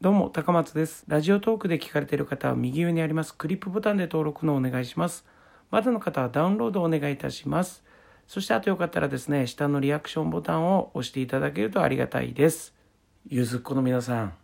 [0.00, 1.02] どうも、高松です。
[1.08, 5.26] ラジオトークで聞かれている方は右上にありますクリップボタンで登録のお願いします。
[5.72, 7.82] まだの方はダウンロードをお願いいたします。
[8.28, 12.76] そしてあとよかったらですね、下のリアクションボタンを押していただけるとありがたいです。
[13.26, 14.34] ゆずっこの皆さん、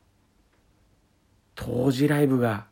[1.55, 2.67] 当時ライブが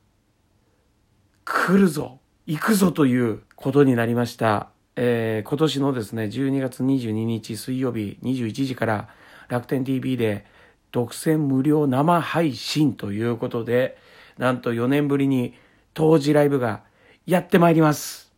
[1.45, 4.71] 来るぞ行くぞということになりました。
[4.96, 9.09] えー今年のですね、12月22日水曜日21時から
[9.46, 10.46] 楽天 TV で
[10.93, 13.96] 独占無料生配信ということで、
[14.38, 15.54] なんと4年ぶりに
[15.94, 16.82] 当時ライブが
[17.26, 18.30] やってまいります。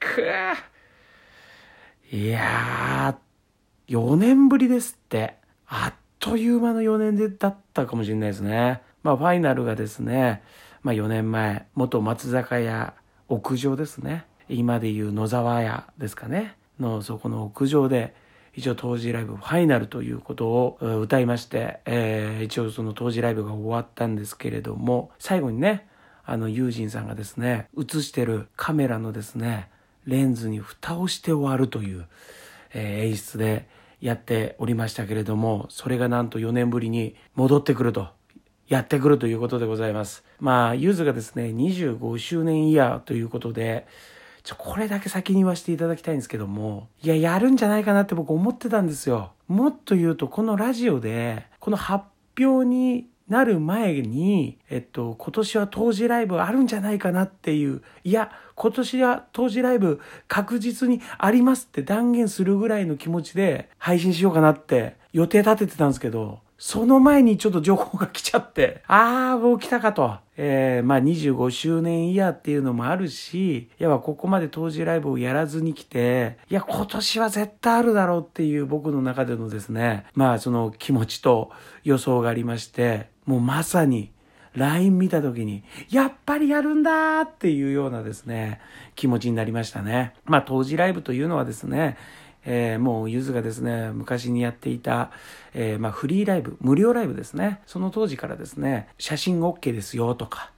[0.00, 0.54] くぅ
[2.16, 5.36] いやー、4年ぶりですって。
[5.66, 8.80] あっという間の4年でだったかもしれないですね。
[9.02, 10.42] まあ、ファイナルがですね、
[10.82, 12.94] まあ4年前、元松坂屋
[13.28, 14.24] 屋上ですね。
[14.48, 16.56] 今でいう野沢屋ですかね。
[16.80, 18.14] の、そこの屋上で、
[18.56, 25.88] 一応当時ライブファイナルということを歌いまして、えー一応その当時ライブが終わったんですけれども、最後にね、
[26.24, 29.68] あの、ユージンさんがですね、映してるカメラのですね、
[30.06, 32.06] レンズに蓋をして終わるという、
[32.72, 33.68] えー演出で
[34.00, 38.08] やっておりましたけれども、それがなんと4年ぶりに戻ってくると、
[38.68, 40.24] やってくるということでございます。
[40.38, 43.86] まあ、ゆずがですね、25周年イヤーということで、
[44.44, 49.32] ちょ、これだけ先に言わせていただきたいんですけども、いや、やるんじゃないかなって僕思ってたんですよ。
[49.48, 52.04] もっと言うと、このラジオで、この発
[52.38, 70.16] 表になる前に、えっと、今年は当時ライブあるんじゃないかなっていう、いや、今年は当時ライブ確実にありますって断言するぐらいの気持ちで配信しようかなって予定立ててたんですけど、その前にちょっと情報が来ちゃって、 あー、もう来たかと。
[70.36, 81.50] えー、まあ25周年イヤーっていうのもあるし、いや、ここまで当時ライブをやらずに来て、いや、今年は絶対あるだろうっていう僕の中でのですね、まあその気持ちと
[81.84, 84.10] 予想がありまして、もうまさに
[84.54, 88.60] LINE 見た時に、やっぱりやるんだーっていうようなですね、
[88.94, 90.14] 気持ちになりましたね。
[90.24, 91.96] まあ当時ライブというのはですね、
[92.46, 95.10] えーもうゆずがですね、昔にやっていた、
[95.54, 97.60] えーまあフリーライブ、無料ライブですね。
[97.66, 100.50] その当時からですね、写真 OK ですよとか、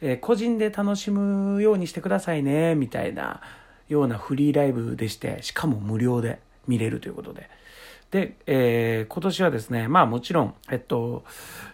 [0.00, 3.40] えー個人で楽しむようにしてくださいね、みたいな
[3.88, 7.48] ようなフリーライブでして、しかも無料で見れるということで。
[8.10, 11.24] で、えー今年はですね、まあもちろん、えっと、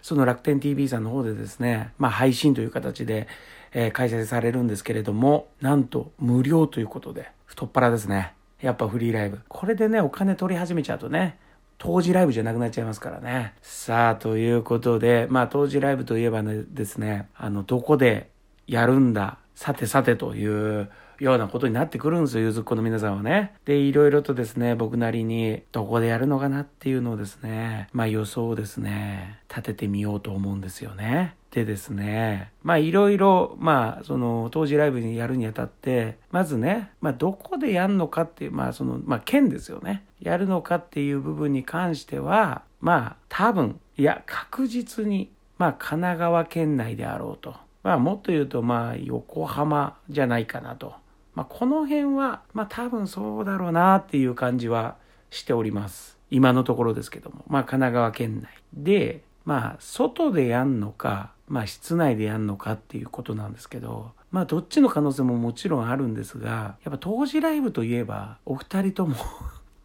[0.01, 3.27] その楽天 TV さんの方でですね、まあ配信という形で、
[3.73, 8.36] えー開催されるんですけれども、なんと無料ということで、太っ腹ですね。
[8.61, 9.39] やっぱフリーライブ。
[9.47, 11.37] これでね、お金取り始めちゃうとね、
[11.77, 13.53] 当時ライブじゃなくなっちゃいますからね。
[13.61, 18.29] さあ、ということで、まあ当時ライブといえばねですね、あの、どこで
[18.65, 23.53] やるんだ、さてさてというようなことになってくるんですよ、ゆずっこの皆さんはね。
[23.65, 31.35] で、いろいろとですね、僕なりにどこでやるのかなっていうのをですね、まあ予想をですね、立ててみようと思うんですよね。
[31.51, 40.03] でですね、まあいろいろ、まあその当時ライブにやるにあたって、まずね、まあどこでやるのかっていう、まあその、まあ県ですよね。
[40.19, 47.55] やるのかっていう部分に関しては、まあ多分、いや確実に、まあ神奈川県内であろうと。
[47.81, 50.93] まあもっと言うと、まあ横浜じゃないかなと。
[51.37, 54.95] まあこの辺は、まあ多分そうだろうなっていう感じは
[55.29, 56.17] しております。
[56.31, 57.45] 今のところですけども。
[57.47, 58.49] まあ神奈川県内。
[58.73, 69.15] で、まあ外でやんのか、まあ室内でやんのかっていうことなんですけど、まあどっちの可能性ももちろんあるんですが、やっぱ当時ライブといえば、お二人とも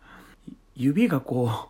[0.75, 1.69] 指がこ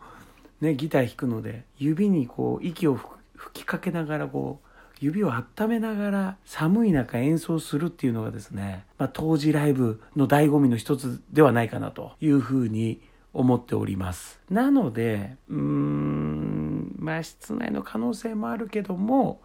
[0.61, 4.69] う、ね、ギター弾くので、指にこう息を吹吹きかけながらこう、
[5.03, 13.01] 指を温めながら寒い中演奏するっていうのがですね、まあ当時ライブの醍醐味の一つではないかなというふうに
[13.33, 14.41] 思っております。
[14.51, 19.41] なので、うーん、まあ室内の可能性もあるけども、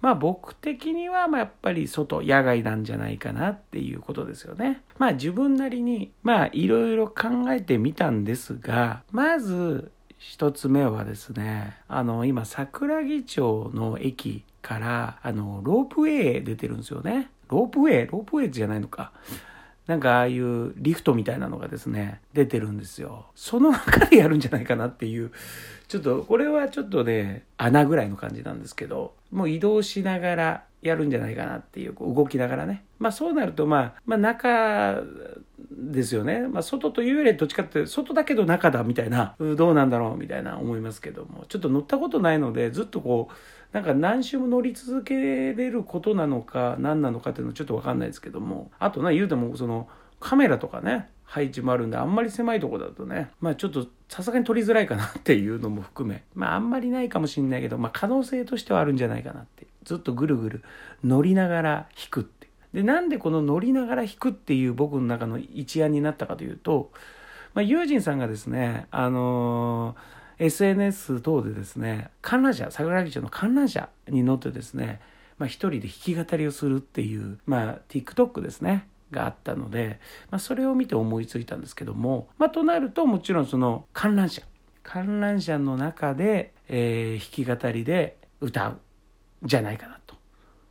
[0.00, 4.82] まあ僕的にはまあやっぱり外、野外なんじゃないかなっていうことですよね。
[4.98, 17.28] まあ自分なりに、まあいろいろ考えてみたんですが、まず一つ目はですね、あの今桜木町の駅から、あのロープウェイ出てるんですよね。
[17.50, 18.06] ロープウェイ？
[18.06, 19.12] ロープウェイじゃないのか。
[19.88, 23.26] なんかああいうリフトみたいなのがですね、出てるんですよ。
[23.34, 25.32] その中でやるんじゃないかなっていう、
[25.88, 32.84] ちょっと、これはちょっとね、穴ぐらいの感じなんですけど、もう移動しながらやるんじゃないかなっていう、こう動きながらね。
[33.00, 35.02] まあそうなると、まあ、まあ中
[35.72, 36.46] ですよね。
[36.46, 43.34] まあ外というよりどっちかって、外だけど中だみたいな、どうなんだろうみたいな思いますけども、ちょっと乗ったことないので、ずっとこう、
[43.72, 48.70] なんか何周も乗り続けれることなのか何なのかっていうのちょっとわかんないですけども。
[48.78, 49.88] あとね言うてもその
[50.20, 60.62] カメラとかね配置もあるんであんまり狭いとこだとねまあちょっとさすがに取りづらいかなっていうのも含めまああんまりないかもしれないけど、まあ、可能性としてはあるんじゃないかなってずっとぐるぐる
[61.02, 66.90] 乗りながら弾くってでなんでこの乗りながら弾くっていう僕の中の一案になったかというと、
[67.54, 69.96] まあ、友人さんがですねあのー、
[70.38, 75.00] SNS 等でですね観覧車桜木町の観覧車に乗ってですね
[75.42, 79.98] まあ、一人で弾き語りをするっていう、まあ、TikTok ですねがあったので、
[80.30, 84.42] まあ、それを見て思いついたんですけども、まあ、となるともちろんその観覧車
[84.84, 88.78] 観覧車の中で、えー、弾き語りで歌う
[89.42, 90.14] じゃないかなと。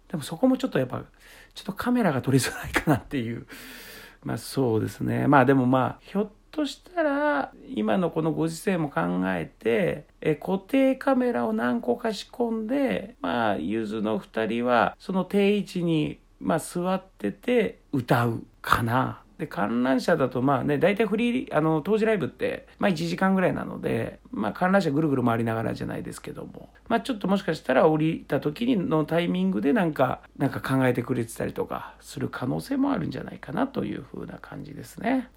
[0.09, 1.03] でもそこもちょっとやっぱ
[1.53, 3.47] ちょっとカメラが撮りづらいかなっていう
[4.23, 5.27] まあそうですね。
[5.27, 19.21] まあでもまあひょっとしたら今のこのご時世も考えてえ固定カメラを何個か仕込んでまあゆずの2人はその定位置にまあ、座ってて歌うかな。
[19.41, 35.27] で、観覧車だとまあね、大体フリー、あの、当時ライブって、まあ1時間ぐらいなので、まあ観覧車ぐるぐる回りながらじゃないですけども、まあちょっともしかしたら降りた時にのタイミングでなんか、なんか考えてくれてたりとかする可能性もあるんじゃないかなというふうな感じですね。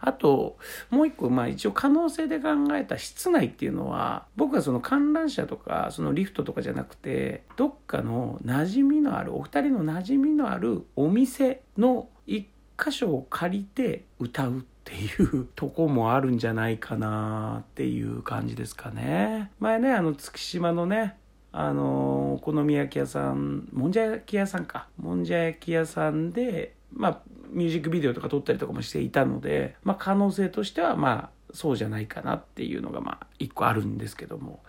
[0.00, 0.58] あと、
[0.90, 12.46] もう一個、まあ一応可能性で考えた室内っていうのは、僕はその観覧車とか、そのリフトとかじゃなくて、どっかの馴染みのある、お二人の馴染みのあるお店の一
[12.82, 19.50] 箇所を借りて歌うっていうとこもあるんじゃないかなっていう感じですかね。
[19.60, 21.16] 前ね、あの月島のね、
[21.52, 24.88] あのお好み焼き屋さん、もんじゃ焼き屋さんか。
[24.96, 27.20] もんじゃ焼き屋さんで、まあ、
[27.50, 34.62] ミュージックビデオとか撮ったりとかもしていたので、まあ、可能性としては、まあ、そうじゃないかなっていうのが、まあ、一個あるんですけども。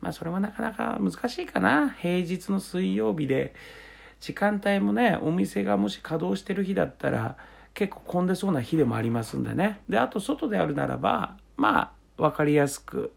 [0.00, 1.90] まあ、それはなかなか難しいかな。
[1.90, 3.54] 平日の水曜日で、
[4.20, 7.36] 時間帯もね、お店がもし稼働してる日だったら、
[7.74, 9.80] 結構混んでそうな日でもありますんでね。
[9.88, 13.12] で、あと外であるならば、まあ、わかりやすく、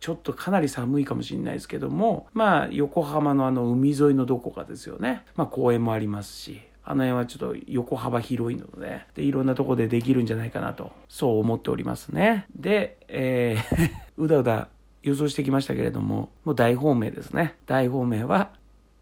[0.00, 5.24] ちょっとかなり寒いかもしれないですけども、まあ、横浜のあの海沿いのどこかですよね。
[5.34, 12.46] まあ、公園もありますし、あの辺はちょっと横幅広いので、で、いろんなとこでできるんじゃないかなと、そう思っておりますね。
[12.56, 14.68] で、えー うだうだ
[15.02, 17.56] 予想してきましたけれども、もう大方面ですね。
[17.66, 18.50] 大方面は、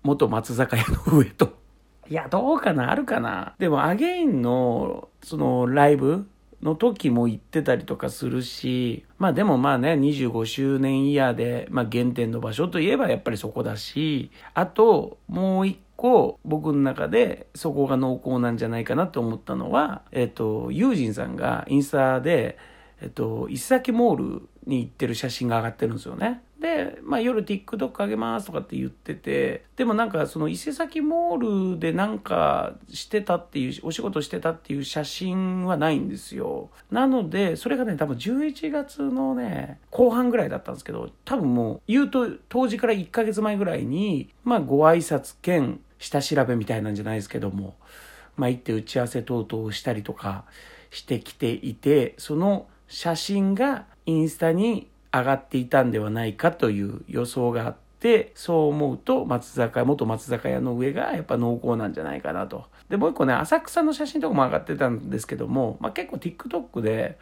[0.03, 1.59] 元松坂屋の上と。
[2.09, 2.91] いや、どうかな？
[2.91, 3.55] あるかな？
[3.59, 6.29] でも、アゲインの、その、ライブ
[6.63, 22.59] の時も行ってたりとかするし、まあでもまあね、25周年イヤーで、まあ原点の場所といえばやっぱりそこだし、あと、もう一個僕の中でそこが濃厚なんじゃないかなと思ったのは、えっと、ユージンさんがインスタで、
[23.01, 26.43] えっと、伊崎モールに行ってる写真が上がってるんですよね。
[26.61, 36.71] で、まあ、夜 TikTok あげますとかって言ってて、でもなんかその伊勢崎モールでなんかしてたっていう、お仕事してたっていう写真はないんですよ。
[36.91, 47.77] なので、それがね、多分11月のね、後半ぐらいだったんですけど、多分もう言うと当時から1ヶ月前ぐらいに、まあご挨拶兼下調べみたいなんじゃないですけども、
[48.37, 50.45] まあ行って打ち合わせ等々をしたりとか
[50.91, 62.67] してきていて、その写真がインスタに上がっていたんではないかという予想があって、そう思うと松坂屋、元松坂屋の上がやっぱ濃厚なんじゃないかなと。
[62.89, 67.19] で、もう一個ね、浅草の写真とかも上がってたんですけども、まあ結構 TikTok で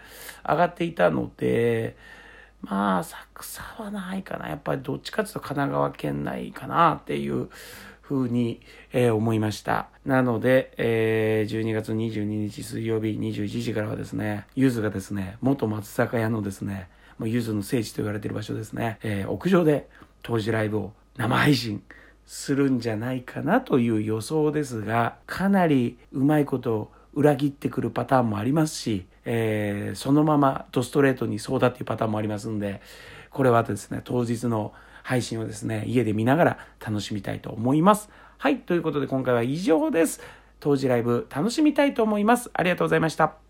[0.46, 1.96] 上がっていたので、
[2.60, 4.48] まあ浅草はないかな。
[4.48, 7.48] やっぱりどっちかっていうと神奈川県内かなっていう
[8.02, 8.60] 風に、
[8.92, 9.88] えー、思いました。
[10.04, 16.88] なので、えー、12月22日水曜日21時からはですね、ゆずがですね、元松坂屋のですね、
[17.18, 19.88] もうゆずの聖地と言われている場所ですね、えー、屋上で
[20.22, 21.82] 当時ライブを生配信
[22.26, 32.80] するんじゃないかなという予想ですが、かなりうまいことを裏切ってくるパターンもありますし、えー、そのままドストレートにそうだっていうパターンもありますんで、
[33.30, 38.10] これはですね、当日の配信をですね、家で見ながら楽しみたいと思います。
[38.38, 40.20] はい、ということで今回は以上です。
[40.60, 42.50] 当時ライブ楽しみたいと思います。
[42.54, 43.43] ありがとうございました。